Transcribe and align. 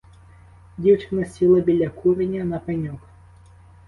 Дівчина 0.77 1.25
сіла 1.25 1.59
біля 1.61 1.89
куреня 1.89 2.43
на 2.45 2.59
пеньок. 2.59 3.01